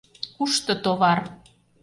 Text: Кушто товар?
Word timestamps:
Кушто 0.35 0.73
товар? 0.83 1.19